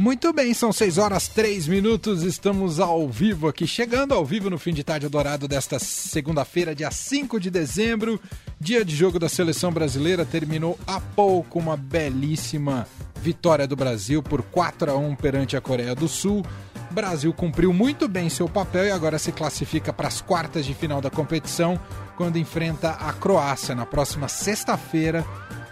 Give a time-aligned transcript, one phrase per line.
[0.00, 4.58] Muito bem, são 6 horas 3 minutos, estamos ao vivo aqui, chegando ao vivo no
[4.58, 8.18] fim de tarde dourado desta segunda-feira, dia 5 de dezembro,
[8.58, 10.24] dia de jogo da seleção brasileira.
[10.24, 12.88] Terminou há pouco uma belíssima
[13.20, 16.42] vitória do Brasil por 4 a 1 perante a Coreia do Sul.
[16.90, 21.02] Brasil cumpriu muito bem seu papel e agora se classifica para as quartas de final
[21.02, 21.78] da competição,
[22.16, 25.26] quando enfrenta a Croácia na próxima sexta-feira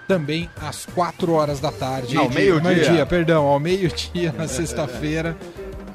[0.08, 2.16] também às 4 horas da tarde.
[2.16, 2.92] Ao meio-dia.
[2.92, 5.36] Meio perdão, ao meio-dia na sexta-feira.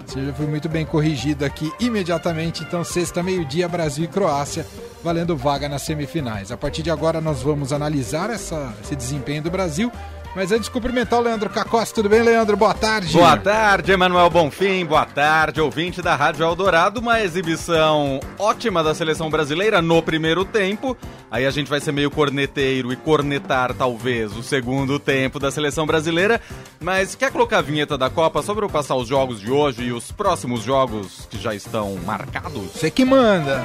[0.05, 2.61] Você já foi muito bem corrigido aqui imediatamente.
[2.61, 4.65] Então, sexta, meio-dia, Brasil e Croácia,
[5.03, 6.51] valendo vaga nas semifinais.
[6.51, 9.91] A partir de agora, nós vamos analisar essa, esse desempenho do Brasil
[10.35, 12.57] mas antes de cumprimentar o Leandro Cacossi, tudo bem, Leandro?
[12.57, 13.13] Boa tarde.
[13.13, 14.85] Boa tarde, Emanuel Bonfim.
[14.85, 16.99] Boa tarde, ouvinte da Rádio Eldorado.
[16.99, 20.97] Uma exibição ótima da seleção brasileira no primeiro tempo.
[21.29, 25.85] Aí a gente vai ser meio corneteiro e cornetar, talvez, o segundo tempo da seleção
[25.85, 26.39] brasileira.
[26.79, 29.83] Mas quer colocar a vinheta da Copa só para eu passar os jogos de hoje
[29.83, 32.71] e os próximos jogos que já estão marcados?
[32.73, 33.63] Você que manda.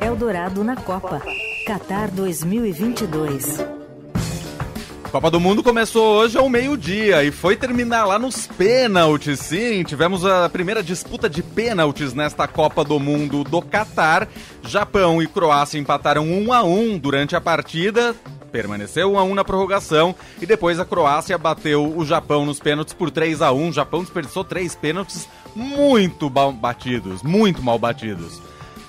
[0.00, 1.22] Eldorado na Copa.
[1.66, 3.79] Qatar 2022.
[5.10, 9.82] Copa do Mundo começou hoje ao meio-dia e foi terminar lá nos pênaltis, sim.
[9.82, 14.28] Tivemos a primeira disputa de pênaltis nesta Copa do Mundo do Catar.
[14.62, 18.14] Japão e Croácia empataram 1 a 1 durante a partida.
[18.52, 22.94] Permaneceu 1 a 1 na prorrogação e depois a Croácia bateu o Japão nos pênaltis
[22.94, 23.68] por 3 a 1.
[23.68, 28.40] O Japão desperdiçou três pênaltis muito mal batidos, muito mal batidos.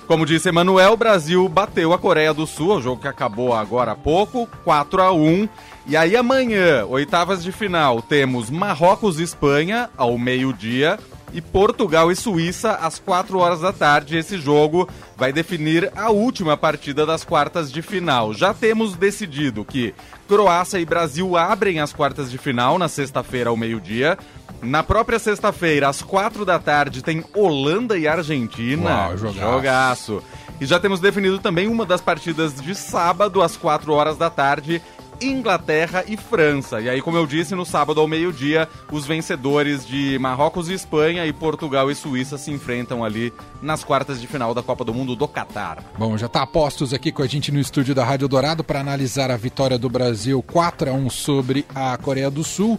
[0.06, 3.92] Como disse Emanuel, o Brasil bateu a Coreia do Sul, o jogo que acabou agora
[3.92, 5.48] há pouco, 4 a 1
[5.86, 10.98] e aí amanhã, oitavas de final, temos Marrocos e Espanha ao meio-dia
[11.32, 14.16] e Portugal e Suíça às 4 horas da tarde.
[14.16, 18.32] Esse jogo vai definir a última partida das quartas de final.
[18.32, 19.94] Já temos decidido que
[20.28, 24.16] Croácia e Brasil abrem as quartas de final na sexta-feira ao meio-dia.
[24.62, 29.08] Na própria sexta-feira, às 4 da tarde, tem Holanda e Argentina.
[29.08, 29.40] Uau, jogaço.
[29.40, 30.22] jogaço.
[30.60, 34.80] E já temos definido também uma das partidas de sábado, às 4 horas da tarde,
[35.26, 36.80] Inglaterra e França.
[36.80, 41.24] E aí, como eu disse, no sábado ao meio-dia, os vencedores de Marrocos e Espanha
[41.26, 45.14] e Portugal e Suíça se enfrentam ali nas quartas de final da Copa do Mundo
[45.14, 45.78] do Catar.
[45.98, 48.80] Bom, já está a postos aqui com a gente no estúdio da Rádio Dourado para
[48.80, 52.78] analisar a vitória do Brasil 4 a 1 sobre a Coreia do Sul.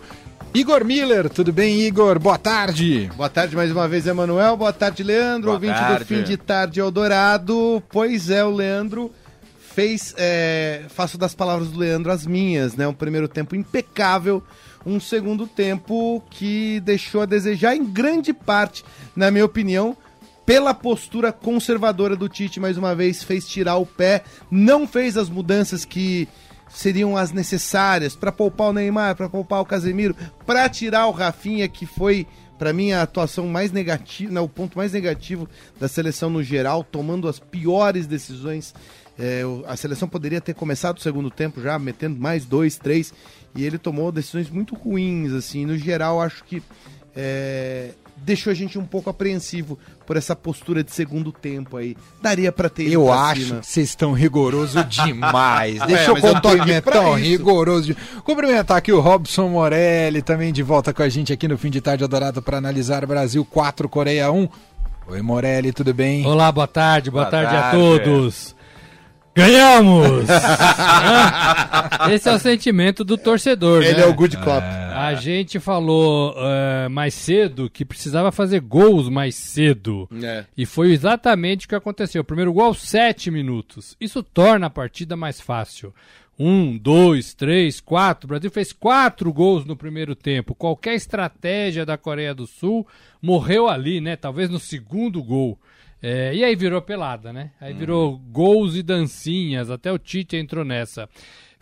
[0.54, 2.20] Igor Miller, tudo bem, Igor?
[2.20, 3.10] Boa tarde.
[3.16, 4.56] Boa tarde mais uma vez, Emanuel.
[4.56, 6.00] Boa tarde, Leandro, Boa ouvinte tarde.
[6.04, 7.82] do fim de tarde Eldorado.
[7.90, 9.12] Pois é, o Leandro
[9.74, 12.88] fez, é, faço das palavras do Leandro as minhas, né?
[12.88, 14.44] Um primeiro tempo impecável,
[14.86, 18.84] um segundo tempo que deixou a desejar em grande parte,
[19.16, 19.98] na minha opinião,
[20.46, 25.30] pela postura conservadora do Tite, mais uma vez, fez tirar o pé, não fez as
[25.30, 26.28] mudanças que
[26.70, 31.68] seriam as necessárias para poupar o Neymar, para poupar o Casemiro, para tirar o Rafinha,
[31.68, 36.30] que foi para mim a atuação mais negativa, né, o ponto mais negativo da seleção
[36.30, 38.74] no geral, tomando as piores decisões.
[39.18, 43.14] É, a seleção poderia ter começado o segundo tempo já metendo mais dois, três,
[43.56, 45.66] e ele tomou decisões muito ruins, assim.
[45.66, 46.64] No geral, acho que
[47.16, 51.96] é, deixou a gente um pouco apreensivo por essa postura de segundo tempo aí.
[52.24, 55.80] Daria para ter Eu acho que vocês estão rigoroso demais.
[55.86, 57.94] Deixa É, eu cumprimentar, rigoroso.
[57.94, 61.70] de- Cumprimentar aqui o Robson Morelli, também de volta com a gente aqui no fim
[61.70, 64.50] de tarde adorado para analisar Brasil 4, Coreia 1.
[65.10, 66.26] Oi, Morelli, tudo bem?
[66.26, 67.78] Olá, boa tarde, boa, Boa tarde, tarde.
[67.78, 68.56] a todos.
[69.36, 70.30] Ganhamos!
[70.30, 72.10] Hã?
[72.14, 74.04] Esse é o sentimento do torcedor, Ele né?
[74.04, 74.62] é o good cop.
[74.96, 80.08] A gente falou eh, mais cedo que precisava fazer gols mais cedo.
[80.22, 80.46] É.
[80.56, 82.22] E foi exatamente o que aconteceu.
[82.22, 83.98] O primeiro gol aos 7 minutos.
[84.00, 85.94] Isso torna a partida mais fácil.
[86.38, 88.26] Um, dois, três, quatro.
[88.26, 90.56] O Brasil fez quatro gols no primeiro tempo.
[90.56, 92.86] Qualquer estratégia da Coreia do Sul
[93.22, 94.16] morreu ali, né?
[94.16, 95.58] Talvez no segundo gol.
[96.04, 97.52] É, e aí virou pelada, né?
[97.62, 99.72] Aí virou gols e dancinhas.
[99.72, 101.08] Até o Tite entrou nessa.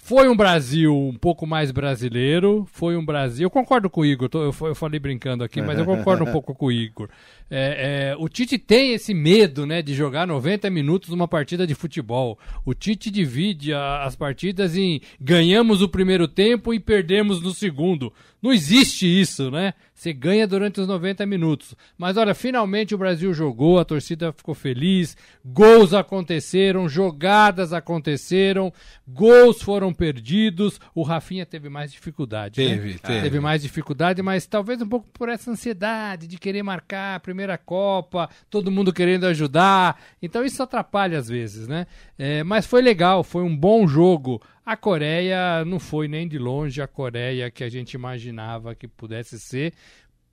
[0.04, 3.46] Foi um Brasil um pouco mais brasileiro, foi um Brasil.
[3.46, 6.26] Eu concordo com o Igor, tô- eu, eu falei brincando aqui, mas eu concordo um
[6.34, 7.08] pouco com o Igor.
[7.54, 11.76] É, é, o Tite tem esse medo né, de jogar 90 minutos numa partida de
[11.76, 12.40] futebol.
[12.66, 18.14] O Tite divide a- as partidas em ganhamos o primeiro tempo e perdemos no segundo.
[18.42, 19.74] Não existe isso, né?
[19.94, 21.76] Você ganha durante os 90 minutos.
[21.96, 25.16] Mas olha, finalmente o Brasil jogou, a torcida ficou feliz,
[25.46, 28.74] gols aconteceram, jogadas aconteceram,
[29.08, 30.80] gols foram perdidos.
[30.96, 32.60] O Rafinha teve mais dificuldade.
[32.64, 32.70] né?
[32.78, 33.22] Teve, teve.
[33.22, 37.58] Teve mais dificuldade, mas talvez um pouco por essa ansiedade de querer marcar a primeira
[37.58, 40.00] Copa, todo mundo querendo ajudar.
[40.22, 41.88] Então isso atrapalha às vezes, né?
[42.18, 44.42] É, mas foi legal, foi um bom jogo.
[44.64, 49.40] A Coreia não foi nem de longe a Coreia que a gente imaginava que pudesse
[49.40, 49.74] ser.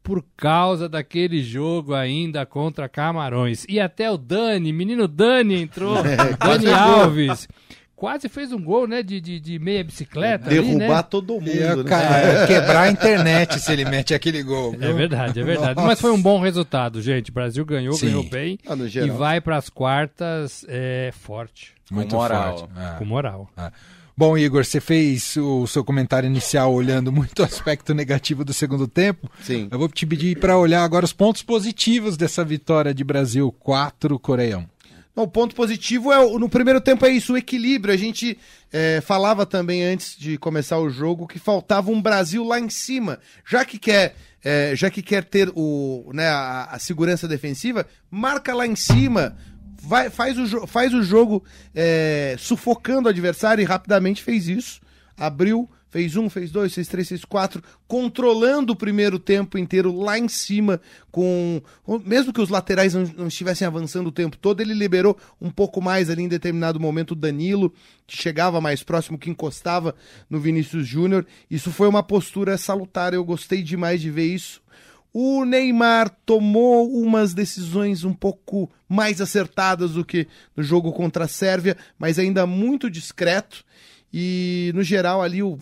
[0.03, 3.67] por causa daquele jogo ainda contra Camarões.
[3.69, 5.97] E até o Dani, menino Dani entrou,
[6.41, 7.47] Dani Alves.
[7.99, 10.47] Quase fez um gol, né, de, de, de meia bicicleta.
[10.49, 11.03] ali, Derrubar né?
[11.03, 11.83] todo mundo, Ia né?
[11.83, 14.73] ca- quebrar a internet se ele mete aquele gol.
[14.75, 14.95] É viu?
[14.95, 15.75] verdade, é verdade.
[15.75, 15.87] Nossa.
[15.89, 17.31] Mas foi um bom resultado, gente.
[17.31, 18.07] O Brasil ganhou, Sim.
[18.07, 18.57] ganhou bem.
[18.69, 22.59] Ah, e vai para as quartas é, forte, Muito Com moral.
[22.59, 22.73] forte.
[22.79, 22.99] É.
[22.99, 23.51] com moral.
[24.17, 28.87] Bom, Igor, você fez o seu comentário inicial olhando muito o aspecto negativo do segundo
[28.87, 29.29] tempo.
[29.43, 29.67] Sim.
[29.73, 34.19] Eu vou te pedir para olhar agora os pontos positivos dessa vitória de Brasil 4
[34.21, 34.69] Coreia
[35.19, 35.21] 1.
[35.21, 37.93] Não, o ponto positivo é no primeiro tempo é isso, o equilíbrio.
[37.93, 38.39] A gente
[38.73, 43.19] é, falava também antes de começar o jogo que faltava um Brasil lá em cima.
[43.45, 48.55] Já que quer, é, já que quer ter o, né, a, a segurança defensiva, marca
[48.55, 49.37] lá em cima.
[49.81, 51.45] Vai, faz, o, faz o jogo
[51.75, 54.81] é, sufocando o adversário e rapidamente fez isso.
[55.17, 60.19] Abriu, fez um, fez dois, fez três, fez quatro, controlando o primeiro tempo inteiro lá
[60.19, 60.81] em cima,
[61.11, 61.61] com.
[62.05, 65.81] Mesmo que os laterais não, não estivessem avançando o tempo todo, ele liberou um pouco
[65.81, 67.73] mais ali em determinado momento o Danilo,
[68.07, 69.95] que chegava mais próximo, que encostava
[70.29, 71.27] no Vinícius Júnior.
[71.51, 74.63] Isso foi uma postura salutar, eu gostei demais de ver isso.
[75.13, 81.29] O Neymar tomou umas decisões um pouco mais acertadas do que no jogo contra a
[81.29, 83.65] Sérvia, mas ainda muito discreto.
[84.13, 85.59] E no geral ali o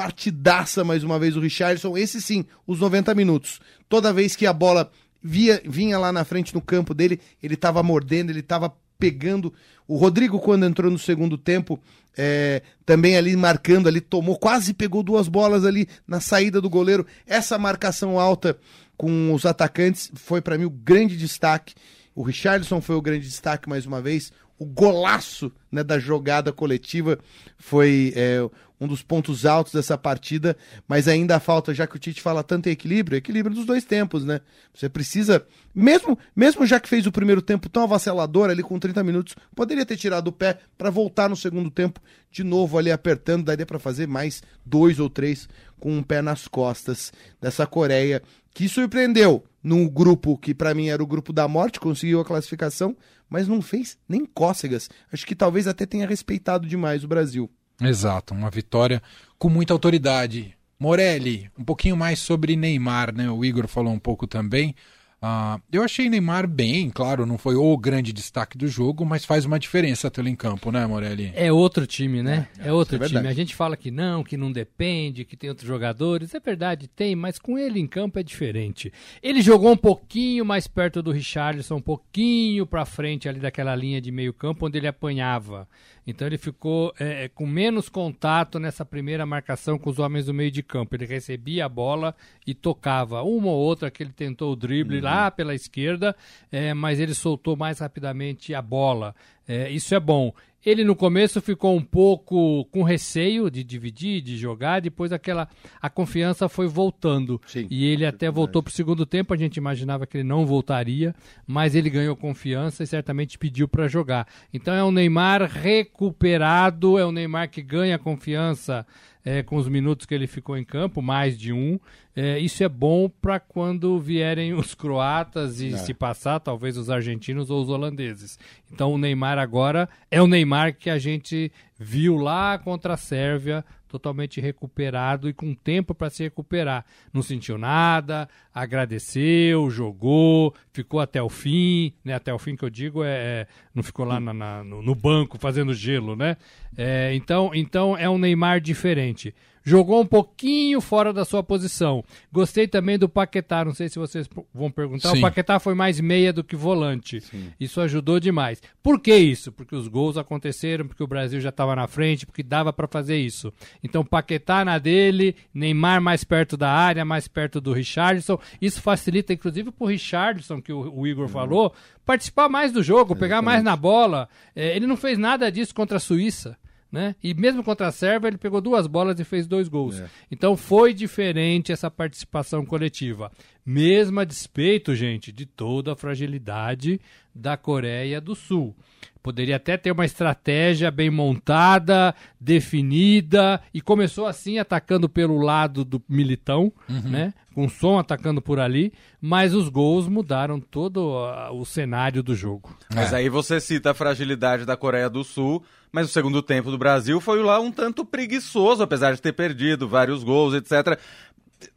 [0.00, 1.94] partidaça mais uma vez o Richardson.
[1.94, 3.60] Esse sim, os 90 minutos.
[3.86, 4.90] Toda vez que a bola
[5.22, 9.52] via, vinha lá na frente no campo dele, ele estava mordendo, ele estava pegando.
[9.86, 11.78] O Rodrigo, quando entrou no segundo tempo,
[12.16, 17.06] é, também ali marcando, ali tomou, quase pegou duas bolas ali na saída do goleiro.
[17.26, 18.58] Essa marcação alta
[18.96, 21.74] com os atacantes foi para mim o grande destaque.
[22.14, 24.32] O Richardson foi o grande destaque mais uma vez.
[24.58, 27.18] O golaço né, da jogada coletiva
[27.58, 28.40] foi é,
[28.80, 30.56] um dos pontos altos dessa partida,
[30.88, 34.24] mas ainda falta, já que o Tite fala tanto em equilíbrio, equilíbrio dos dois tempos,
[34.24, 34.40] né?
[34.72, 39.04] Você precisa, mesmo, mesmo já que fez o primeiro tempo tão avassalador ali com 30
[39.04, 42.00] minutos, poderia ter tirado o pé para voltar no segundo tempo
[42.30, 45.48] de novo ali apertando, daria para fazer mais dois ou três
[45.78, 48.22] com um pé nas costas dessa Coreia
[48.54, 52.96] que surpreendeu no grupo que para mim era o grupo da morte, conseguiu a classificação,
[53.28, 54.88] mas não fez nem cócegas.
[55.12, 57.50] Acho que talvez até tenha respeitado demais o Brasil.
[57.80, 59.02] Exato, uma vitória
[59.38, 60.54] com muita autoridade.
[60.78, 63.30] Morelli, um pouquinho mais sobre Neymar, né?
[63.30, 64.74] O Igor falou um pouco também.
[65.22, 69.44] Ah, eu achei Neymar bem, claro, não foi o grande destaque do jogo, mas faz
[69.44, 71.30] uma diferença tê-lo em campo, né, Morelli?
[71.34, 72.48] É outro time, né?
[72.58, 73.28] É, outro isso é time.
[73.28, 76.34] A gente fala que não, que não depende, que tem outros jogadores.
[76.34, 78.90] É verdade, tem, mas com ele em campo é diferente.
[79.22, 84.00] Ele jogou um pouquinho mais perto do Richarlison, um pouquinho pra frente ali daquela linha
[84.00, 85.68] de meio campo onde ele apanhava.
[86.06, 90.34] Então ele ficou é, é, com menos contato nessa primeira marcação com os homens do
[90.34, 90.94] meio de campo.
[90.94, 92.14] Ele recebia a bola
[92.46, 93.22] e tocava.
[93.22, 96.16] Uma ou outra que ele tentou o drible lá pela esquerda,
[96.50, 99.14] é, mas ele soltou mais rapidamente a bola.
[99.50, 100.32] É, isso é bom.
[100.64, 105.48] Ele no começo ficou um pouco com receio de dividir, de jogar, depois aquela
[105.82, 107.40] a confiança foi voltando.
[107.46, 110.46] Sim, e ele até voltou para o segundo tempo, a gente imaginava que ele não
[110.46, 111.14] voltaria,
[111.46, 114.28] mas ele ganhou confiança e certamente pediu para jogar.
[114.52, 118.86] Então é um Neymar recuperado, é um Neymar que ganha confiança
[119.24, 121.78] é, com os minutos que ele ficou em campo, mais de um.
[122.14, 127.50] É, isso é bom para quando vierem os croatas e se passar, talvez os argentinos
[127.50, 128.38] ou os holandeses.
[128.72, 133.64] Então o Neymar agora é o Neymar que a gente viu lá contra a Sérvia,
[133.90, 136.84] totalmente recuperado e com tempo para se recuperar.
[137.12, 142.14] Não sentiu nada, agradeceu, jogou, ficou até o fim, né?
[142.14, 144.94] Até o fim que eu digo é, é não ficou lá na- na- no, no
[144.94, 146.36] banco fazendo gelo, né?
[146.76, 149.34] É, então, então é um Neymar diferente.
[149.62, 152.02] Jogou um pouquinho fora da sua posição.
[152.32, 155.10] Gostei também do Paquetá, não sei se vocês vão perguntar.
[155.10, 155.18] Sim.
[155.18, 157.22] O Paquetá foi mais meia do que volante.
[157.58, 158.62] Isso ajudou demais.
[158.82, 159.52] Por que isso?
[159.52, 163.18] Porque os gols aconteceram, porque o Brasil já estava na frente, porque dava para fazer
[163.18, 163.52] isso.
[163.82, 168.38] Então, Paquetá na dele, Neymar mais perto da área, mais perto do Richardson.
[168.60, 171.74] Isso facilita, inclusive, para o Richardson, que o, o Igor falou,
[172.04, 174.28] participar mais do jogo, pegar mais na bola.
[174.56, 176.56] É, ele não fez nada disso contra a Suíça.
[176.90, 177.14] Né?
[177.22, 180.02] E mesmo contra a Sérvia, ele pegou duas bolas e fez dois gols.
[180.30, 183.30] Então foi diferente essa participação coletiva.
[183.64, 187.00] Mesmo a despeito, gente, de toda a fragilidade
[187.32, 188.74] da Coreia do Sul.
[189.22, 196.02] Poderia até ter uma estratégia bem montada, definida, e começou assim, atacando pelo lado do
[196.08, 197.34] Militão, né?
[197.54, 202.74] Com som atacando por ali, mas os gols mudaram todo ah, o cenário do jogo.
[202.94, 206.78] Mas aí você cita a fragilidade da Coreia do Sul, mas o segundo tempo do
[206.78, 210.98] Brasil foi lá um tanto preguiçoso, apesar de ter perdido vários gols, etc.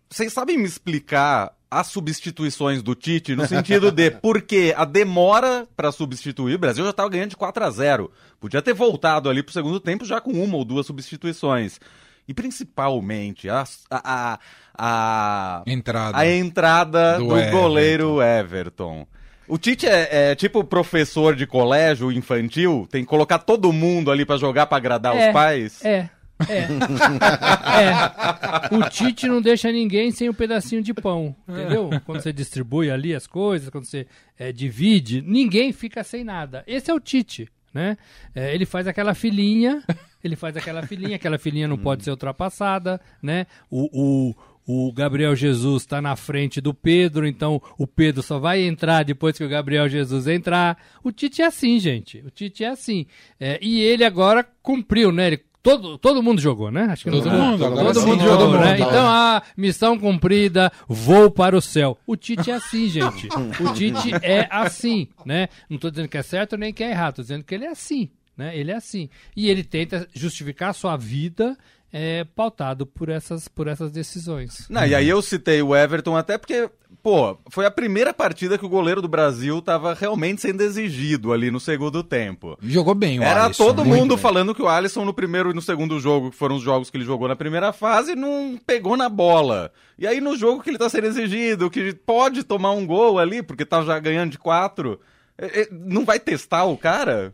[0.09, 5.91] Vocês sabem me explicar as substituições do Tite no sentido de porque a demora para
[5.91, 8.11] substituir, o Brasil já estava ganhando de 4 a 0.
[8.39, 11.79] Podia ter voltado ali pro segundo tempo já com uma ou duas substituições.
[12.27, 14.39] E principalmente a, a,
[14.77, 16.17] a, Entrada.
[16.17, 17.57] a entrada Do do, Everton.
[17.59, 19.07] goleiro Everton.
[19.47, 24.25] O Tite é, é tipo professor de colégio infantil, tem que colocar todo mundo ali
[24.25, 25.85] pra jogar pra agradar É, os pais.
[25.85, 26.09] É.
[26.49, 26.67] É.
[28.71, 28.75] é.
[28.75, 31.89] O Tite não deixa ninguém sem um pedacinho de pão, entendeu?
[32.05, 34.07] Quando você distribui ali as coisas, quando você
[34.37, 36.63] é, divide, ninguém fica sem nada.
[36.67, 37.97] Esse é o Tite, né?
[38.33, 39.83] É, ele faz aquela filinha,
[40.23, 43.45] ele faz aquela filinha, aquela filinha não pode ser ultrapassada, né?
[43.69, 44.35] O, o,
[44.65, 49.37] o Gabriel Jesus está na frente do Pedro, então o Pedro só vai entrar depois
[49.37, 50.77] que o Gabriel Jesus entrar.
[51.03, 52.19] O Tite é assim, gente.
[52.25, 53.05] O Tite é assim.
[53.39, 55.27] É, e ele agora cumpriu, né?
[55.27, 56.87] Ele Todo, todo mundo jogou, né?
[56.91, 58.75] Acho que Todo não- mundo, todo sim, mundo todo jogou, mundo, né?
[58.75, 61.97] tá Então, a missão cumprida, voo para o céu.
[62.05, 63.29] O Tite é assim, gente.
[63.61, 65.47] O Tite é assim, né?
[65.69, 67.69] Não tô dizendo que é certo nem que é errado, tô dizendo que ele é
[67.69, 68.57] assim, né?
[68.57, 69.07] Ele é assim.
[69.37, 71.57] E ele tenta justificar a sua vida
[71.95, 74.65] é, pautado por essas, por essas decisões.
[74.67, 76.67] Não, e aí eu citei o Everton até porque,
[77.03, 81.51] pô, foi a primeira partida que o goleiro do Brasil tava realmente sendo exigido ali
[81.51, 82.57] no segundo tempo.
[82.63, 84.17] Jogou bem o Era Alisson, todo mundo bem.
[84.17, 86.97] falando que o Alisson no primeiro e no segundo jogo, que foram os jogos que
[86.97, 89.71] ele jogou na primeira fase, não pegou na bola.
[89.95, 93.43] E aí no jogo que ele tá sendo exigido, que pode tomar um gol ali,
[93.43, 94.99] porque tá já ganhando de quatro,
[95.37, 97.33] é, é, não vai testar o cara?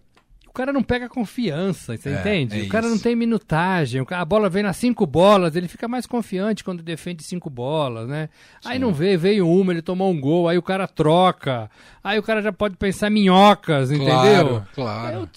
[0.59, 2.59] O cara não pega confiança, você É, entende?
[2.59, 2.93] é o cara isso.
[2.95, 4.01] não tem minutagem.
[4.01, 8.09] o A bola vem nas cinco bolas, ele fica mais confiante quando defende cinco bolas,
[8.09, 8.27] né?
[8.65, 11.71] Aí não veio, veio uma, ele tomou um gol, aí o cara troca.
[12.03, 14.11] Aí o cara já pode pensar minhocas, entendeu?
[14.13, 15.29] Claro, claro.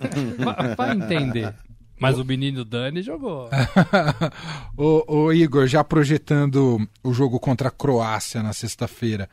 [0.00, 1.52] Eu vai, entender.
[1.98, 3.50] Mas o menino Dani jogou.
[4.78, 9.28] ô, ô, Igor, já projetando o jogo contra a Croácia na sexta-feira,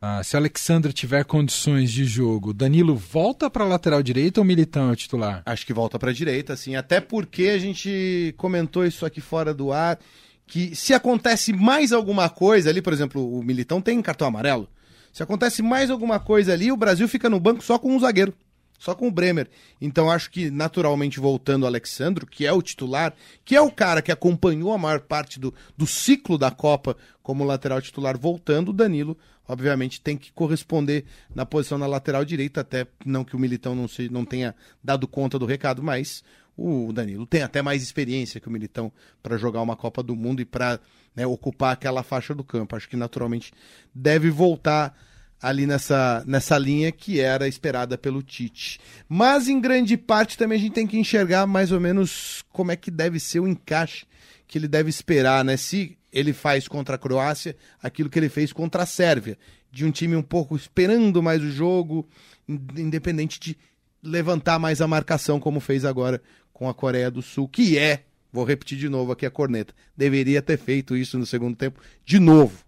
[0.00, 4.92] ah, se Alexandre tiver condições de jogo, Danilo volta para lateral direita ou Militão é
[4.92, 5.42] o titular?
[5.44, 6.76] Acho que volta pra direita, assim.
[6.76, 9.98] Até porque a gente comentou isso aqui fora do ar.
[10.46, 14.68] Que se acontece mais alguma coisa ali, por exemplo, o Militão tem cartão amarelo.
[15.12, 18.32] Se acontece mais alguma coisa ali, o Brasil fica no banco só com um zagueiro.
[18.78, 19.50] Só com o Bremer.
[19.80, 23.12] Então acho que, naturalmente, voltando o Alexandro, que é o titular,
[23.44, 26.96] que é o cara que acompanhou a maior parte do, do ciclo da Copa
[27.28, 29.14] como lateral titular, voltando, o Danilo,
[29.46, 31.04] obviamente, tem que corresponder
[31.34, 35.06] na posição na lateral direita, até não que o Militão não, se, não tenha dado
[35.06, 36.24] conta do recado, mas
[36.56, 38.90] o Danilo tem até mais experiência que o Militão
[39.22, 40.80] para jogar uma Copa do Mundo e para
[41.26, 42.74] ocupar aquela faixa do campo.
[42.74, 43.52] Acho que, naturalmente,
[43.94, 44.96] deve voltar
[45.38, 48.80] ali nessa, nessa linha que era esperada pelo Tite.
[49.06, 52.76] Mas em grande parte também a gente tem que enxergar mais ou menos como é
[52.76, 54.06] que deve ser o encaixe
[54.46, 55.58] que ele deve esperar, né?
[55.58, 59.38] Se ele faz contra a Croácia aquilo que ele fez contra a Sérvia,
[59.70, 62.08] de um time um pouco esperando mais o jogo,
[62.48, 63.56] in- independente de
[64.02, 66.22] levantar mais a marcação como fez agora
[66.52, 70.40] com a Coreia do Sul, que é, vou repetir de novo aqui a corneta, deveria
[70.40, 72.64] ter feito isso no segundo tempo de novo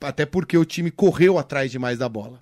[0.00, 2.40] até porque o time correu atrás demais da bola.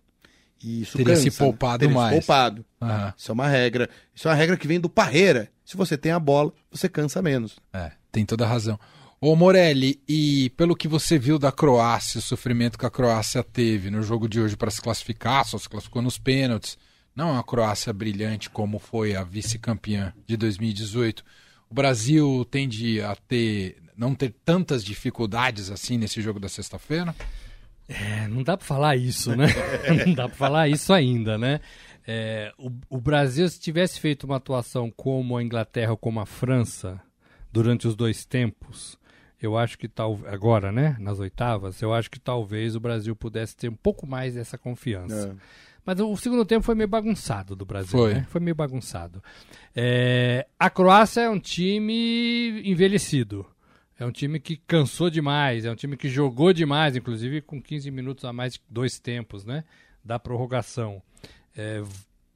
[0.62, 1.46] E isso Teria cansa, se né?
[1.46, 2.14] poupado Teria mais.
[2.14, 2.64] Se poupado.
[2.80, 3.14] Aham.
[3.16, 3.90] Isso é uma regra.
[4.14, 5.50] Isso é uma regra que vem do Parreira.
[5.64, 7.58] Se você tem a bola, você cansa menos.
[7.72, 8.78] É, tem toda a razão.
[9.22, 13.90] Ô Morelli, e pelo que você viu da Croácia, o sofrimento que a Croácia teve
[13.90, 16.78] no jogo de hoje para se classificar, só se classificou nos pênaltis.
[17.14, 21.22] Não é uma Croácia brilhante como foi a vice-campeã de 2018.
[21.68, 27.14] O Brasil tende a ter não ter tantas dificuldades assim nesse jogo da sexta-feira?
[27.86, 29.48] É, não dá pra falar isso, né?
[30.06, 31.60] não dá pra falar isso ainda, né?
[32.06, 36.24] É, o, o Brasil, se tivesse feito uma atuação como a Inglaterra ou como a
[36.24, 36.98] França
[37.52, 38.98] durante os dois tempos,
[39.40, 43.56] eu acho que tal agora, né, nas oitavas, eu acho que talvez o Brasil pudesse
[43.56, 45.36] ter um pouco mais dessa confiança.
[45.84, 48.14] Mas o segundo tempo foi meio bagunçado do Brasil, Foi.
[48.14, 48.26] né?
[48.28, 49.22] Foi meio bagunçado.
[49.74, 53.46] É, a Croácia é um time envelhecido.
[53.98, 57.90] É um time que cansou demais, é um time que jogou demais, inclusive com 15
[57.90, 59.64] minutos a mais de dois tempos, né?
[60.04, 61.02] Da prorrogação.
[61.56, 61.82] É,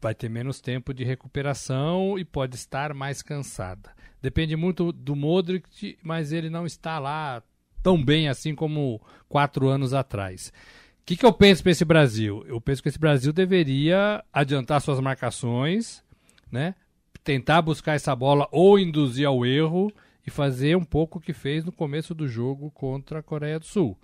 [0.05, 3.91] vai ter menos tempo de recuperação e pode estar mais cansada.
[4.21, 7.43] Depende muito do Modric, mas ele não está lá
[7.83, 10.53] tão bem assim como quatro anos atrás.
[11.01, 12.45] O que, que eu penso para esse Brasil?
[12.47, 16.05] Eu penso que esse Brasil deveria adiantar suas marcações,
[16.53, 16.75] né?
[17.23, 19.91] Tentar buscar essa bola ou induzir ao erro
[20.27, 23.65] e fazer um pouco o que fez no começo do jogo contra a Coreia do
[23.65, 23.99] Sul,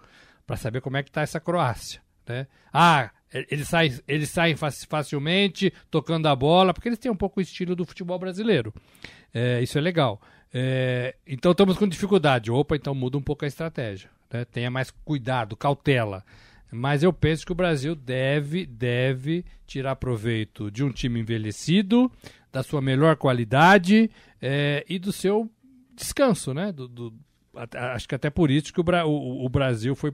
[0.46, 2.46] para saber como é que está essa Croácia, né?
[2.72, 7.40] Ah, eles saem, eles saem faci- facilmente tocando a bola, porque eles têm um pouco
[7.40, 8.74] o estilo do futebol brasileiro.
[9.32, 10.20] É, isso é legal.
[10.52, 12.50] É, então estamos com dificuldade.
[12.50, 14.10] Opa, então muda um pouco a estratégia.
[14.32, 14.44] né?
[14.44, 16.24] tenha mais cuidado, cautela.
[16.72, 22.10] Mas eu penso que o Brasil deve, deve tirar proveito de um time envelhecido,
[22.52, 24.10] da sua melhor qualidade
[24.40, 25.50] é, e do seu
[25.94, 26.72] descanso, né?
[26.72, 27.14] Do, do,
[27.92, 30.12] acho que até por isso que o, o, o, Brasil foi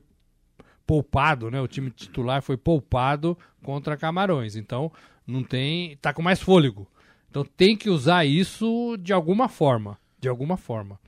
[0.86, 1.60] poupado, né?
[1.60, 4.56] O time titular foi poupado contra Camarões.
[4.56, 4.92] Então
[5.26, 6.86] não tem, tá com mais fôlego.
[7.28, 10.98] Então tem que usar isso de alguma forma, de alguma forma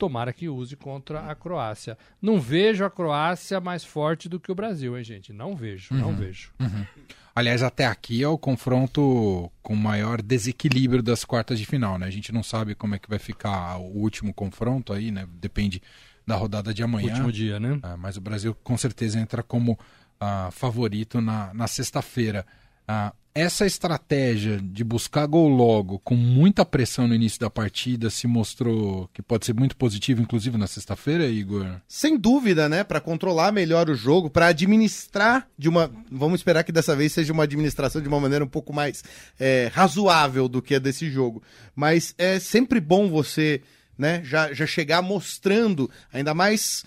[0.00, 1.96] tomara que use contra a Croácia.
[2.22, 5.30] Não vejo a Croácia mais forte do que o Brasil, hein, gente?
[5.30, 6.00] Não vejo, uhum.
[6.00, 6.50] não vejo.
[6.58, 6.86] Uhum.
[7.34, 12.06] Aliás, até aqui é o confronto com maior desequilíbrio das quartas de final, né?
[12.06, 15.28] A gente não sabe como é que vai ficar o último confronto aí, né?
[15.34, 15.82] Depende
[16.30, 17.08] da rodada de amanhã.
[17.08, 17.80] Último dia, né?
[17.82, 22.46] É, mas o Brasil com certeza entra como uh, favorito na, na sexta-feira.
[22.88, 28.26] Uh, essa estratégia de buscar gol logo, com muita pressão no início da partida, se
[28.28, 31.66] mostrou que pode ser muito positivo, inclusive na sexta-feira, Igor?
[31.86, 32.84] Sem dúvida, né?
[32.84, 35.90] Para controlar melhor o jogo, para administrar de uma.
[36.10, 39.02] Vamos esperar que dessa vez seja uma administração de uma maneira um pouco mais
[39.38, 41.42] é, razoável do que a desse jogo.
[41.74, 43.62] Mas é sempre bom você.
[44.00, 46.86] Né, já, já chegar mostrando, ainda mais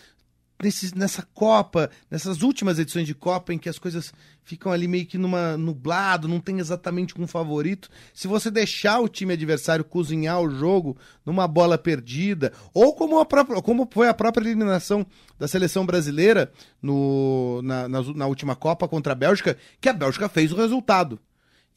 [0.64, 4.12] nesse, nessa Copa, nessas últimas edições de Copa, em que as coisas
[4.44, 7.88] ficam ali meio que numa nublado, não tem exatamente um favorito.
[8.14, 13.26] Se você deixar o time adversário cozinhar o jogo numa bola perdida, ou como, a
[13.26, 15.06] própria, como foi a própria eliminação
[15.38, 16.52] da seleção brasileira
[16.82, 21.20] no, na, na, na última Copa contra a Bélgica, que a Bélgica fez o resultado.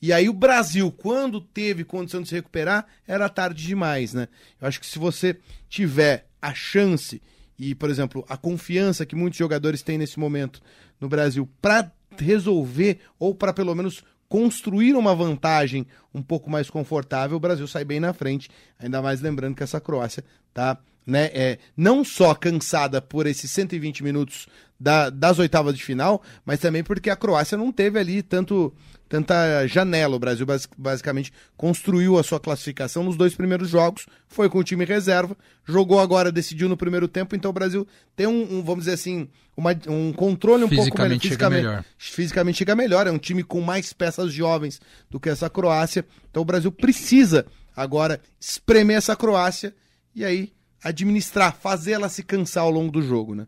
[0.01, 4.29] E aí o Brasil, quando teve condição de se recuperar, era tarde demais, né?
[4.61, 5.39] Eu acho que se você
[5.69, 7.23] tiver a chance
[7.59, 10.61] e, por exemplo, a confiança que muitos jogadores têm nesse momento
[11.01, 17.37] no Brasil para resolver ou para pelo menos construir uma vantagem um pouco mais confortável,
[17.37, 18.51] o Brasil sai bem na frente.
[18.79, 24.03] Ainda mais lembrando que essa Croácia tá, né, é, não só cansada por esses 120
[24.03, 24.49] minutos
[24.79, 28.75] da, das oitavas de final, mas também porque a Croácia não teve ali tanto
[29.09, 30.17] tanta janela.
[30.17, 34.85] O Brasil basicamente construiu a sua classificação nos dois primeiros jogos, foi com o time
[34.85, 38.95] reserva, jogou agora, decidiu no primeiro tempo, então o Brasil tem um, um vamos dizer
[38.95, 41.19] assim, uma, um controle um pouco melhor.
[41.21, 41.85] Fisicamente chega melhor.
[41.99, 44.81] Fisicamente chega melhor, é um time com mais peças jovens
[45.11, 49.75] do que essa Croácia, então o Brasil precisa agora espremer essa Croácia
[50.15, 50.53] e aí
[50.83, 53.47] administrar, fazer ela se cansar ao longo do jogo, né?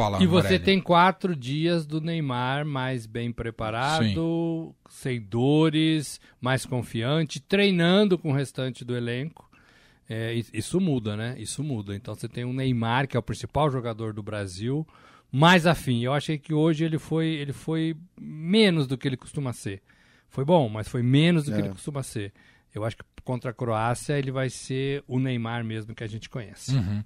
[0.00, 0.64] Fala, e você Morelli.
[0.64, 4.74] tem quatro dias do Neymar mais bem preparado, Sim.
[4.88, 9.50] sem dores, mais confiante, treinando com o restante do elenco.
[10.08, 11.36] É, isso muda, né?
[11.38, 11.94] Isso muda.
[11.94, 14.86] Então você tem um Neymar, que é o principal jogador do Brasil,
[15.30, 16.02] mais afim.
[16.02, 19.82] Eu achei que hoje ele foi, ele foi menos do que ele costuma ser.
[20.30, 21.54] Foi bom, mas foi menos do é.
[21.54, 22.32] que ele costuma ser.
[22.74, 26.30] Eu acho que contra a Croácia ele vai ser o Neymar mesmo que a gente
[26.30, 26.74] conhece.
[26.74, 27.04] Uhum.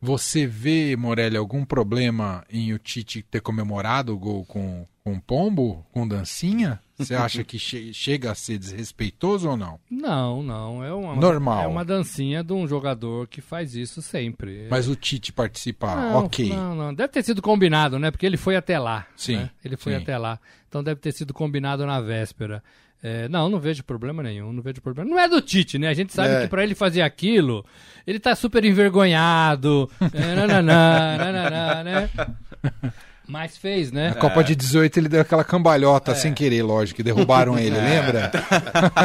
[0.00, 5.84] Você vê, Morelli, algum problema em o Tite ter comemorado o gol com, com pombo,
[5.90, 6.80] com dancinha?
[6.96, 9.80] Você acha que che chega a ser desrespeitoso ou não?
[9.90, 10.84] Não, não.
[10.84, 11.64] É uma, Normal.
[11.64, 14.68] É uma dancinha de um jogador que faz isso sempre.
[14.70, 16.48] Mas o Tite participar, não, ok.
[16.48, 16.94] Não, não.
[16.94, 18.12] Deve ter sido combinado, né?
[18.12, 19.04] Porque ele foi até lá.
[19.16, 19.36] Sim.
[19.36, 19.50] Né?
[19.64, 20.02] Ele foi sim.
[20.02, 20.38] até lá.
[20.68, 22.62] Então deve ter sido combinado na véspera.
[23.02, 25.08] É, não, não vejo problema nenhum, não vejo problema.
[25.08, 25.88] Não é do Tite, né?
[25.88, 26.40] A gente sabe é.
[26.42, 27.64] que para ele fazer aquilo,
[28.06, 29.88] ele tá super envergonhado.
[30.12, 32.10] é, nananã, nananã, né?
[33.28, 34.08] Mas fez, né?
[34.08, 36.14] Na Copa de 18 ele deu aquela cambalhota é.
[36.14, 37.80] sem querer, lógico, que derrubaram ele, é.
[37.80, 38.30] lembra?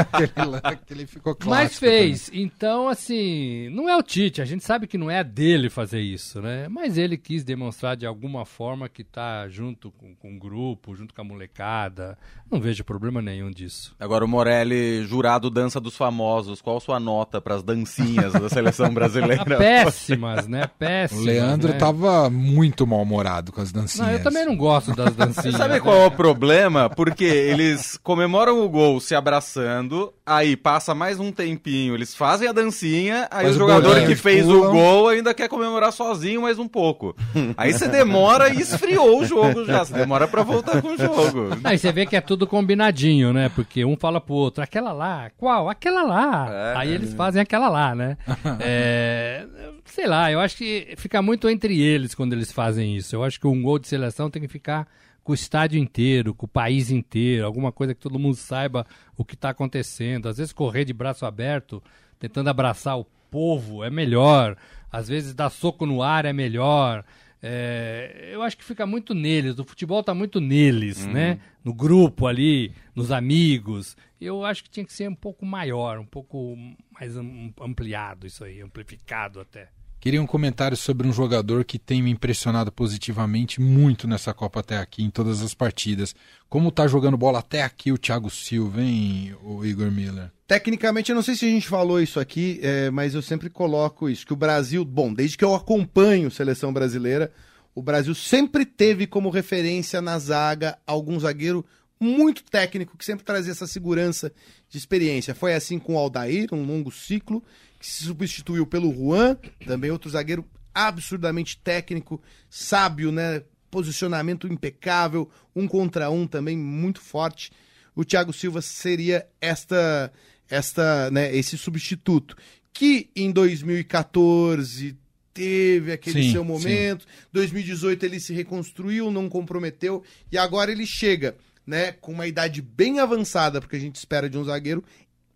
[0.90, 1.50] ele ficou clássico.
[1.50, 2.26] Mas fez.
[2.28, 2.44] Também.
[2.44, 6.42] Então, assim, não é o Tite, a gente sabe que não é dele fazer isso,
[6.42, 6.68] né?
[6.70, 11.14] Mas ele quis demonstrar de alguma forma que tá junto com, com o grupo, junto
[11.14, 12.18] com a molecada.
[12.50, 13.96] Não vejo problema nenhum disso.
[14.00, 18.48] Agora o Morelli, jurado dança dos famosos, qual a sua nota para as dancinhas da
[18.48, 19.44] seleção brasileira?
[19.58, 20.68] Péssimas, né?
[20.80, 21.24] Péssimas.
[21.24, 21.78] O Leandro né?
[21.78, 24.08] tava muito mal-humorado com as dancinhas.
[24.08, 25.56] Não, eu também não gosto das dancinhas.
[25.58, 26.90] Sabe qual é o problema?
[26.90, 32.52] Porque eles comemoram o gol se abraçando, aí passa mais um tempinho, eles fazem a
[32.52, 34.70] dancinha, aí Mas o jogador que fez pulam.
[34.70, 37.16] o gol ainda quer comemorar sozinho mais um pouco.
[37.58, 41.50] Aí você demora e esfriou o jogo já, você demora para voltar com o jogo.
[41.64, 43.50] Aí você vê que é tudo combinadinho, né?
[43.56, 45.70] Porque um fala pro outro, aquela lá, qual?
[45.70, 46.48] Aquela lá.
[46.50, 48.18] É, aí eles fazem aquela lá, né?
[48.60, 49.46] É,
[49.86, 53.16] sei lá, eu acho que fica muito entre eles quando eles fazem isso.
[53.16, 54.88] Eu acho que um gol de seleção tem que ficar
[55.24, 58.86] com o estádio inteiro, com o país inteiro, alguma coisa que todo mundo saiba
[59.18, 60.28] o que está acontecendo.
[60.28, 61.82] Às vezes correr de braço aberto,
[62.20, 64.58] tentando abraçar o povo, é melhor.
[64.92, 67.04] Às vezes dar soco no ar é melhor.
[67.46, 71.12] É, eu acho que fica muito neles, o futebol está muito neles, uhum.
[71.12, 71.42] né?
[71.62, 73.98] No grupo ali, nos amigos.
[74.20, 76.56] Eu acho que tinha que ser um pouco maior, um pouco
[76.90, 77.18] mais
[77.62, 79.68] ampliado isso aí, amplificado até.
[80.04, 84.78] Queria um comentário sobre um jogador que tem me impressionado positivamente muito nessa Copa até
[84.78, 86.14] aqui, em todas as partidas.
[86.50, 90.30] Como tá jogando bola até aqui o Thiago Silva, hein, o Igor Miller?
[90.46, 94.10] Tecnicamente, eu não sei se a gente falou isso aqui, é, mas eu sempre coloco
[94.10, 97.32] isso, que o Brasil, bom, desde que eu acompanho seleção brasileira,
[97.74, 101.66] o Brasil sempre teve como referência na zaga algum zagueiro
[101.98, 104.34] muito técnico, que sempre trazia essa segurança
[104.68, 105.34] de experiência.
[105.34, 107.42] Foi assim com o Aldair, um longo ciclo,
[107.84, 109.36] que se substituiu pelo Juan,
[109.68, 113.44] também outro zagueiro absurdamente técnico, sábio, né?
[113.70, 117.52] Posicionamento impecável, um contra um também muito forte.
[117.94, 120.14] O Thiago Silva seria esta,
[120.50, 122.38] esta, né, esse substituto
[122.72, 124.98] que em 2014
[125.34, 131.36] teve aquele Sim, seu momento, 2018 ele se reconstruiu, não comprometeu e agora ele chega,
[131.68, 134.86] né, com uma idade bem avançada, porque a gente espera de um zagueiro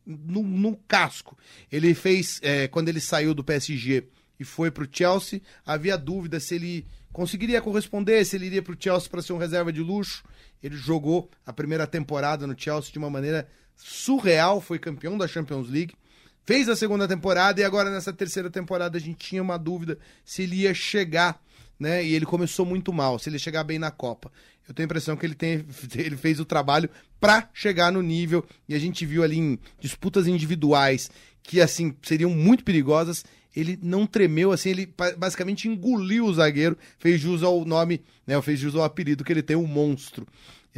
[0.08, 1.38] no, no casco.
[1.70, 4.06] Ele fez, é, quando ele saiu do PSG
[4.40, 8.74] e foi para o Chelsea, havia dúvida se ele conseguiria corresponder, se ele iria para
[8.74, 10.24] o Chelsea para ser um reserva de luxo.
[10.64, 15.70] Ele jogou a primeira temporada no Chelsea de uma maneira surreal, foi campeão da Champions
[15.70, 15.94] League.
[16.46, 20.44] Fez a segunda temporada e agora nessa terceira temporada a gente tinha uma dúvida se
[20.44, 21.42] ele ia chegar,
[21.78, 22.04] né?
[22.04, 24.32] E ele começou muito mal, se ele chegar bem na Copa.
[24.68, 28.46] Eu tenho a impressão que ele, tem, ele fez o trabalho para chegar no nível
[28.68, 31.10] e a gente viu ali em disputas individuais
[31.42, 33.26] que assim seriam muito perigosas.
[33.56, 38.40] Ele não tremeu assim, ele basicamente engoliu o zagueiro, fez jus ao nome, né?
[38.42, 40.28] Fez jus ao apelido que ele tem, o monstro.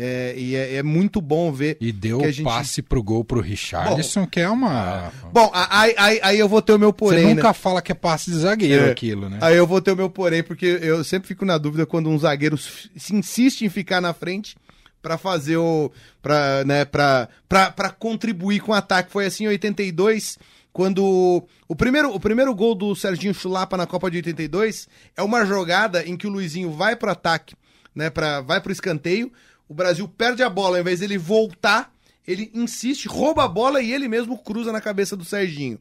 [0.01, 1.75] É, e é, é, muito bom ver.
[1.81, 2.45] E deu o gente...
[2.45, 5.11] passe pro gol pro Richarlison, que é uma.
[5.33, 7.19] Bom, aí, aí, aí eu vou ter o meu porém.
[7.19, 7.53] Você nunca né?
[7.53, 8.91] fala que é passe de zagueiro É.
[8.91, 9.39] aquilo, né?
[9.41, 12.17] Aí eu vou ter o meu porém, porque eu sempre fico na dúvida quando um
[12.17, 14.55] zagueiro se insiste em ficar na frente
[15.01, 15.91] para fazer o.
[16.21, 19.11] pra, né, pra, pra, pra contribuir com o ataque.
[19.11, 20.39] Foi assim em 82,
[20.71, 21.45] quando.
[21.67, 26.07] O primeiro, o primeiro gol do Serginho Chulapa na Copa de 82 é uma jogada
[26.07, 27.53] em que o Luizinho vai pro ataque,
[27.93, 28.09] né?
[28.09, 29.29] Pra, vai pro escanteio.
[29.69, 31.93] O Brasil perde a bola, ao invés dele voltar,
[32.27, 35.79] ele insiste, rouba a bola e ele mesmo cruza na cabeça do Serginho.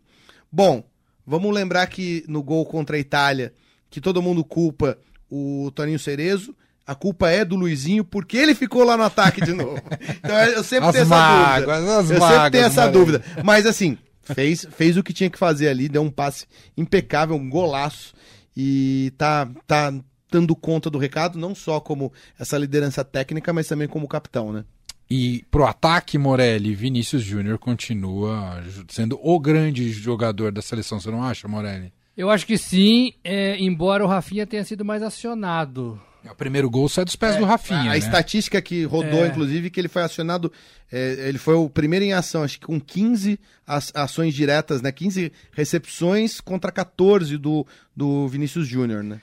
[0.52, 0.84] Bom,
[1.26, 3.52] vamos lembrar que no gol contra a Itália,
[3.90, 4.98] que todo mundo culpa
[5.30, 6.54] o Toninho Cerezo,
[6.86, 9.80] a culpa é do Luizinho, porque ele ficou lá no ataque de novo.
[10.22, 11.98] Então eu sempre As tenho essa mágoas, dúvida.
[11.98, 12.92] as eu sempre mágoas, tenho essa mano.
[12.92, 13.24] dúvida.
[13.44, 16.46] Mas assim, fez, fez o que tinha que fazer ali, deu um passe
[16.76, 18.14] impecável, um golaço.
[18.56, 19.92] E tá, tá
[20.30, 24.64] dando conta do recado, não só como essa liderança técnica, mas também como capitão, né?
[25.10, 31.22] E pro ataque, Morelli, Vinícius Júnior continua sendo o grande jogador da seleção, você não
[31.22, 31.92] acha, Morelli?
[32.16, 36.00] Eu acho que sim, é, embora o Rafinha tenha sido mais acionado.
[36.30, 37.98] O primeiro gol sai dos pés do Rafinha, a, a né?
[37.98, 39.28] estatística que rodou, É.
[39.28, 40.52] inclusive, que ele foi acionado,
[40.92, 44.92] é, ele foi o primeiro em ação, acho que com 15 as- ações diretas, né?
[44.92, 49.20] 15 recepções contra 14 do, do Vinícius Júnior, né?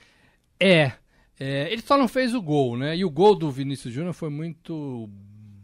[0.58, 0.92] É,
[1.38, 2.96] é, ele só não fez o gol, né?
[2.96, 5.08] E o gol do Vinícius Júnior foi muito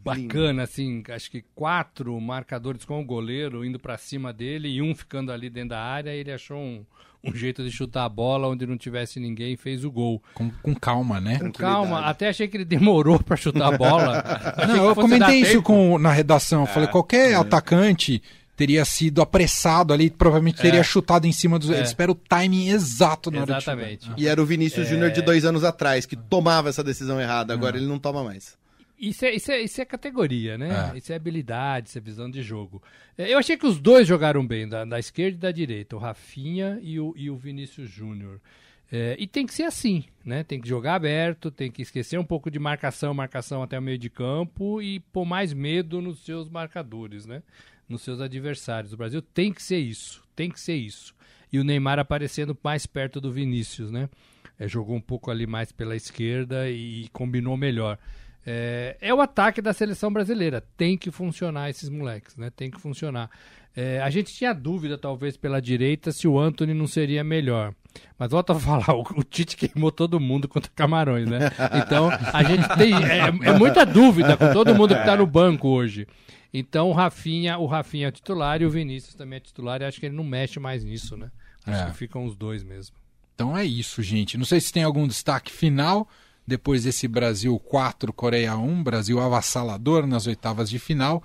[0.03, 4.93] bacana, assim, acho que quatro marcadores com o goleiro indo pra cima dele e um
[4.93, 6.85] ficando ali dentro da área, ele achou um,
[7.23, 10.21] um jeito de chutar a bola onde não tivesse ninguém e fez o gol.
[10.33, 11.39] Com, com calma, né?
[11.39, 14.23] Com calma, até achei que ele demorou pra chutar a bola.
[14.67, 16.61] Não, eu comentei isso com, na redação.
[16.61, 18.21] Eu falei, qualquer atacante
[18.63, 21.69] teria sido apressado ali, provavelmente teria chutado em cima dos.
[21.69, 23.57] Ele espera o timing exato na hora de.
[23.57, 24.09] Exatamente.
[24.17, 27.75] E era o Vinícius Júnior de dois anos atrás, que tomava essa decisão errada, agora
[27.75, 28.57] ele não toma mais.
[28.97, 30.93] Isso é, isso, é, isso é categoria, né?
[30.93, 30.97] É.
[30.97, 32.81] Isso é habilidade, isso é visão de jogo.
[33.17, 35.99] É, Eu achei que os dois jogaram bem, da, da esquerda e da direita, o
[35.99, 38.39] Rafinha e o, e o Vinícius Júnior.
[38.89, 40.43] É, e tem que ser assim, né?
[40.43, 43.97] Tem que jogar aberto, tem que esquecer um pouco de marcação, marcação até o meio
[43.97, 47.43] de campo e pôr mais medo nos seus marcadores, né?
[47.87, 48.93] Nos seus adversários.
[48.93, 51.13] O Brasil tem que ser isso, tem que ser isso.
[51.51, 54.09] E o Neymar aparecendo mais perto do Vinícius, né?
[54.57, 57.97] É, jogou um pouco ali mais pela esquerda e combinou melhor.
[58.45, 60.63] É, é o ataque da seleção brasileira.
[60.75, 62.49] Tem que funcionar esses moleques, né?
[62.49, 63.29] Tem que funcionar.
[63.75, 67.73] É, a gente tinha dúvida, talvez, pela direita, se o Anthony não seria melhor.
[68.17, 71.51] Mas volta a falar, o, o Tite queimou todo mundo contra Camarões, né?
[71.85, 72.93] Então, a gente tem.
[72.93, 76.07] É, é muita dúvida com todo mundo que tá no banco hoje.
[76.53, 79.81] Então, o Rafinha, o Rafinha é titular e o Vinícius também é titular.
[79.81, 81.31] E acho que ele não mexe mais nisso, né?
[81.65, 81.85] Acho É.
[81.91, 82.95] que ficam os dois mesmo.
[83.35, 84.37] Então é isso, gente.
[84.37, 86.07] Não sei se tem algum destaque final
[86.45, 91.23] depois desse Brasil 4, Coreia 1, Brasil avassalador nas oitavas de final.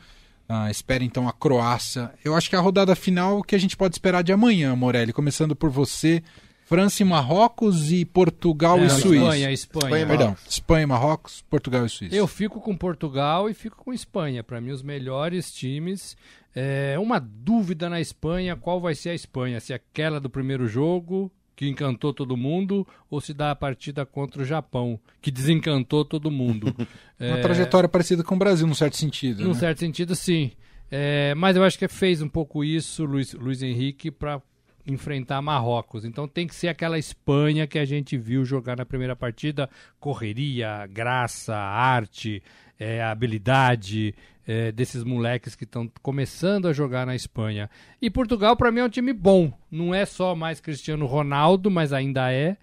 [0.48, 2.10] Ah, espera então a Croácia.
[2.24, 5.12] Eu acho que a rodada final o que a gente pode esperar de amanhã, Morelli.
[5.12, 6.22] Começando por você,
[6.68, 9.14] França e Marrocos e Portugal É, e Suíça.
[9.14, 9.84] Espanha, Espanha.
[9.86, 12.14] Espanha, Perdão, Espanha e Marrocos, Portugal e Suíça.
[12.14, 14.44] Eu fico com Portugal e fico com Espanha.
[14.44, 16.14] Para mim, os melhores times.
[16.54, 19.60] É uma dúvida na Espanha: qual vai ser a Espanha?
[19.60, 24.42] Se aquela do primeiro jogo, que encantou todo mundo, ou se dá a partida contra
[24.42, 26.74] o Japão, que desencantou todo mundo.
[27.18, 29.42] Uma trajetória parecida com o Brasil, num certo sentido.
[29.42, 29.58] Num né?
[29.58, 30.52] certo sentido, sim.
[30.90, 34.40] É, mas eu acho que fez um pouco isso, Luiz, Luiz Henrique, para
[34.88, 36.04] enfrentar Marrocos.
[36.04, 39.68] Então tem que ser aquela Espanha que a gente viu jogar na primeira partida:
[40.00, 42.42] correria, graça, arte,
[42.78, 44.14] é, habilidade
[44.46, 47.68] é, desses moleques que estão começando a jogar na Espanha.
[48.00, 49.52] E Portugal, para mim, é um time bom.
[49.70, 52.56] Não é só mais Cristiano Ronaldo, mas ainda é.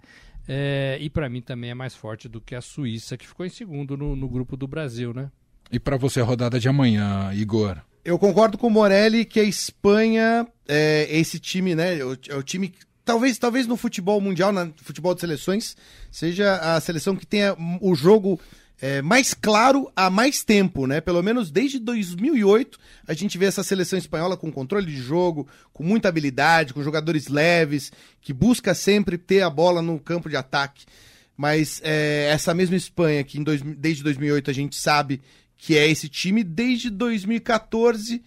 [0.48, 3.48] É, e para mim também é mais forte do que a Suíça, que ficou em
[3.48, 5.30] segundo no, no grupo do Brasil, né?
[5.72, 7.78] E para você a rodada de amanhã, Igor?
[8.06, 11.98] Eu concordo com o Morelli que a Espanha é esse time, né?
[11.98, 15.76] É o, é time que, talvez, talvez no futebol mundial, no futebol de seleções,
[16.08, 18.40] seja a seleção que tenha o jogo
[18.80, 21.00] é, mais claro há mais tempo, né?
[21.00, 25.82] Pelo menos desde 2008 a gente vê essa seleção espanhola com controle de jogo, com
[25.82, 27.90] muita habilidade, com jogadores leves,
[28.20, 30.86] que busca sempre ter a bola no campo de ataque.
[31.36, 35.20] Mas é, essa mesma Espanha que dois, desde 2008 a gente sabe
[35.56, 38.22] que é esse time, desde 2014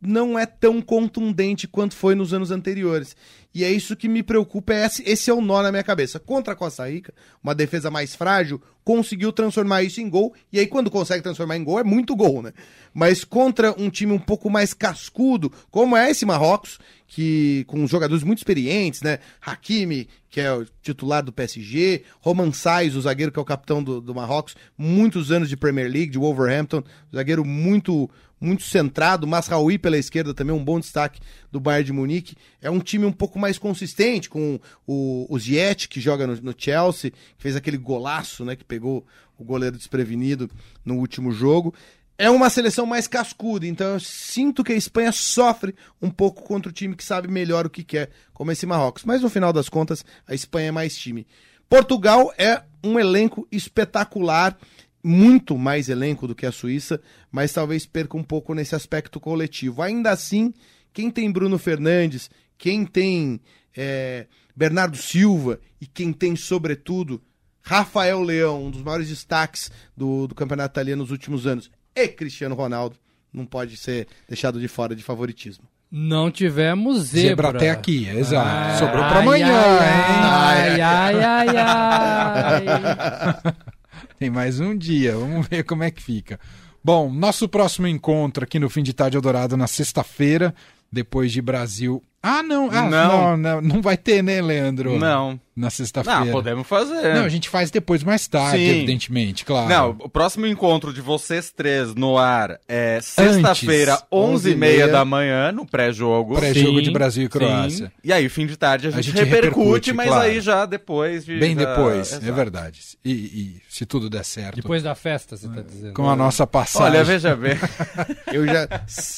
[0.00, 3.16] não é tão contundente quanto foi nos anos anteriores.
[3.54, 6.18] E é isso que me preocupa, é esse, esse é o nó na minha cabeça.
[6.18, 7.12] Contra a Costa Rica,
[7.42, 11.64] uma defesa mais frágil, conseguiu transformar isso em gol, e aí quando consegue transformar em
[11.64, 12.52] gol é muito gol, né?
[12.92, 18.24] Mas contra um time um pouco mais cascudo, como é esse Marrocos, que com jogadores
[18.24, 19.18] muito experientes, né?
[19.40, 23.82] Hakimi, que é o titular do PSG, Roman Sais, o zagueiro que é o capitão
[23.82, 26.82] do, do Marrocos, muitos anos de Premier League, de Wolverhampton,
[27.14, 28.10] zagueiro muito
[28.40, 31.20] muito centrado, Masraoui pela esquerda também um bom destaque
[31.52, 32.36] do Bayern de Munique.
[32.60, 36.54] É um time um pouco mais consistente com o, o Ziyech, que joga no, no,
[36.56, 39.06] Chelsea, que fez aquele golaço, né, que pegou
[39.38, 40.50] o goleiro desprevenido
[40.84, 41.74] no último jogo.
[42.16, 46.70] É uma seleção mais cascuda, então eu sinto que a Espanha sofre um pouco contra
[46.70, 49.04] o time que sabe melhor o que quer, como esse Marrocos.
[49.04, 51.26] Mas no final das contas, a Espanha é mais time.
[51.68, 54.56] Portugal é um elenco espetacular
[55.02, 59.82] muito mais elenco do que a Suíça, mas talvez perca um pouco nesse aspecto coletivo.
[59.82, 60.54] Ainda assim,
[60.92, 63.40] quem tem Bruno Fernandes, quem tem
[63.76, 67.22] é, Bernardo Silva e quem tem, sobretudo,
[67.62, 72.54] Rafael Leão, um dos maiores destaques do, do campeonato italiano nos últimos anos, e Cristiano
[72.54, 72.96] Ronaldo,
[73.32, 75.64] não pode ser deixado de fora de favoritismo.
[75.90, 77.28] Não tivemos zebra.
[77.28, 78.48] Zebra até aqui, exato.
[78.48, 80.80] Ai, Sobrou pra ai, amanhã, ai, hein?
[80.80, 83.54] Ai, ai, ai, ai.
[84.18, 86.40] Tem mais um dia, vamos ver como é que fica.
[86.82, 90.54] Bom, nosso próximo encontro aqui no Fim de Tarde Eldorado na sexta-feira,
[90.92, 92.02] depois de Brasil.
[92.22, 92.90] Ah, não, ah, não.
[92.90, 93.36] Não.
[93.36, 94.98] não, não vai ter, né, Leandro?
[94.98, 95.40] Não.
[95.54, 96.20] Na sexta-feira.
[96.24, 97.14] Não, podemos fazer.
[97.14, 98.70] Não, a gente faz depois, mais tarde, Sim.
[98.70, 99.68] evidentemente, claro.
[99.68, 105.52] Não, o próximo encontro de vocês três no ar é sexta-feira, Antes, 11h30 da manhã,
[105.52, 106.36] no pré-jogo.
[106.36, 107.30] Pré-jogo Sim, de Brasil e Sim.
[107.30, 107.92] Croácia.
[108.02, 110.22] E aí, fim de tarde, a gente, gente repercute, repercute, mas claro.
[110.22, 111.38] aí já depois de.
[111.38, 112.80] Bem da- depois, é verdade.
[113.04, 114.56] E, e se tudo der certo.
[114.56, 115.92] Depois da festa, você tá dizendo.
[115.92, 116.88] Com a nossa passagem.
[116.88, 117.56] Olha, veja bem.
[118.32, 118.66] Eu já,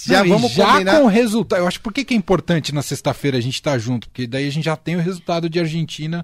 [0.07, 0.99] já Não, vamos já combinar.
[0.99, 1.61] com o resultado.
[1.61, 4.49] Eu acho por que que é importante na sexta-feira a gente estar junto, porque daí
[4.49, 6.24] a gente já tem o resultado de Argentina,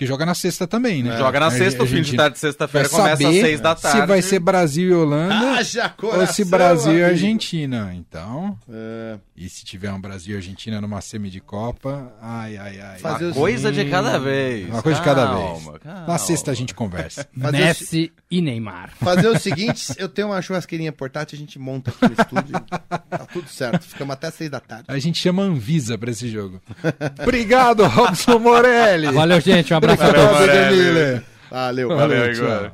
[0.00, 1.14] que joga na sexta também, né?
[1.18, 4.00] Joga na sexta, o fim de tarde de sexta-feira começa às seis da tarde.
[4.00, 7.10] Se vai ser Brasil e Holanda Haja ou coração, se Brasil e amigo.
[7.10, 7.92] Argentina.
[7.94, 12.80] Então, É, e se tiver um Brasil e Argentina numa semi de Copa, ai, ai,
[12.80, 12.98] ai.
[12.98, 14.70] Fazer Uma coisa de cada vez.
[14.70, 15.82] Uma coisa de cada Calma, vez.
[15.82, 16.06] calma.
[16.06, 17.28] Na sexta a gente conversa.
[17.36, 18.92] o, Messi e Neymar.
[18.98, 22.58] fazer o seguinte, eu tenho uma churrasqueirinha portátil, a gente monta aqui no estúdio.
[22.88, 23.82] Tá tudo certo.
[23.86, 24.84] Ficamos até seis da tarde.
[24.88, 26.58] A gente chama Anvisa pra esse jogo.
[27.22, 29.08] Obrigado, Robson Morelli.
[29.12, 29.74] Valeu, gente.
[29.74, 31.22] Um abraço a Valeu.
[31.50, 31.88] Valeu.
[31.88, 32.72] Valeu, Valeu, Igor.